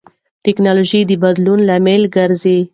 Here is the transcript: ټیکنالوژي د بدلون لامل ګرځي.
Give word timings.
ټیکنالوژي 0.43 1.01
د 1.07 1.11
بدلون 1.23 1.59
لامل 1.69 2.03
ګرځي. 2.15 2.59